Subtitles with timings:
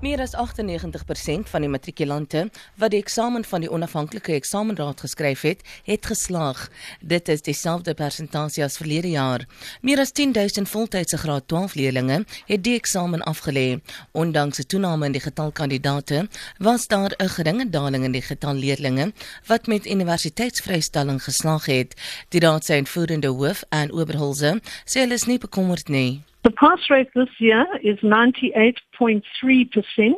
[0.00, 2.44] Meer as 98% van die matrikulante
[2.78, 6.68] wat die eksamen van die onafhanklike eksamenraad geskryf het, het geslaag.
[7.00, 9.42] Dit is dieselfde persentasie as verlede jaar.
[9.82, 13.80] Meer as 10000 voltydse graad 12 leerders het die eksamen afgelê.
[14.12, 16.28] Ondanks 'n toename in die getal kandidate,
[16.58, 19.12] was daar 'n geringe daling in die getal leerders
[19.46, 21.94] wat met universiteitsvrystelling geslaag het.
[22.28, 26.22] Die raad se uitvoerende hoof aan Oberholze sê hulle is nie bekommerd nie.
[26.44, 30.12] The pass rate this year is 98.3%,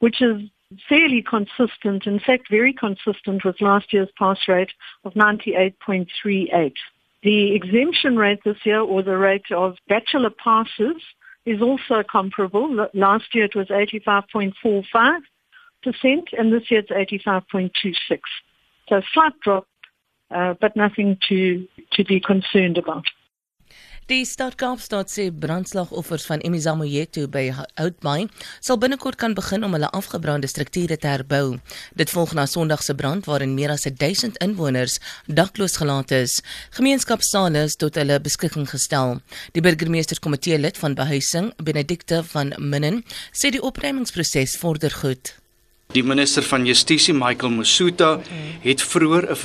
[0.00, 0.42] which is
[0.88, 4.72] fairly consistent, in fact, very consistent with last year's pass rate
[5.04, 6.72] of 98.38.
[7.22, 10.96] The exemption rate this year, or the rate of bachelor passes,
[11.46, 12.88] is also comparable.
[12.92, 15.22] Last year it was 85.45%,
[16.36, 18.20] and this year it's 85.26.
[18.88, 19.68] So slight drop,
[20.30, 23.04] uh, but nothing to, to be concerned about.
[24.04, 27.46] Die stad Kaapstad sê brandslagoffers van Imizamoyeto by
[27.80, 28.26] Oudtshoorn
[28.60, 31.54] sal binnekort kan begin om hulle afgebrande strukture te herbou.
[31.96, 36.42] Dit volg na Sondag se brand waarin meer as 1000 inwoners dakloos gelaat is.
[36.76, 39.22] Gemeenskapsale is tot hulle beskikking gestel.
[39.56, 43.00] Die burgemeesterskomitee lid van behuising, Benedicte van Minnen,
[43.32, 45.32] sê die opruimingsproses vorder goed.
[45.96, 48.18] Die minister van Justisie, Michael Musuta,
[48.60, 49.36] het vroeër 'n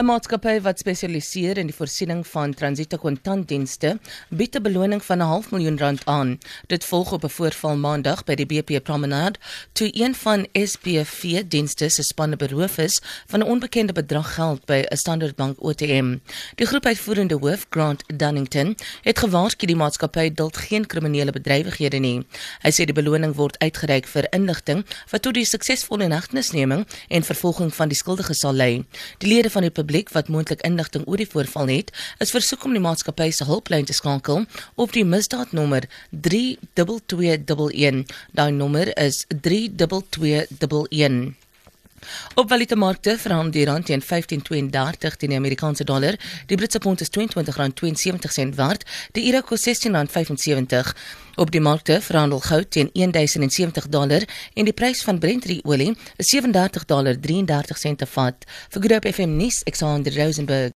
[0.00, 3.98] 'n Maatskappy wat spesialiseer in die voorsiening van transito kontantdienste,
[4.30, 6.38] bied 'n beloning van 'n half miljoen rand aan.
[6.66, 9.38] Dit volg op 'n voorval maandag by die BP Promenade,
[9.72, 14.84] toe een van SPV dienste se spanne beroof is van 'n onbekende bedrag geld by
[14.88, 16.16] 'n Standard Bank ATM.
[16.54, 22.26] Die groep uitvoerende hoof, Grant Dunnington, het gewaarsku die maatskappy duld geen kriminele bedrywighede nie.
[22.62, 27.74] Hy sê die beloning word uitgereik vir inligting wat tot die suksesvolle inhegtenisneming en vervolging
[27.74, 28.84] van die skuldiges sal lei.
[29.18, 31.90] Die lede van die publiek wat moontlik inligting oor die voorval het,
[32.22, 34.44] is versoek om die maatskappy se hulplyn te skakel
[34.78, 38.06] op die misdaadnommer 32211.
[38.30, 41.49] Daai nommer is 32211.
[42.34, 46.16] Op valutamarkte verhandel die rand teen 15.32 teen die Amerikaanse dollar.
[46.46, 48.84] Die Britse pond is R22.72 sent waard.
[49.12, 50.94] Die euro kos R16.75.
[51.40, 56.34] Op die markte verhandel goud teen 1070 dollar en die prys van Brent olie is
[56.34, 58.44] $37.33 per vat.
[58.68, 60.68] Vir Groep FM nuus, Alexander Rosenberg.